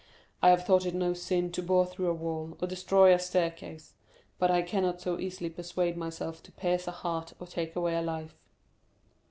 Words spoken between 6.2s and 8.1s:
to pierce a heart or take away a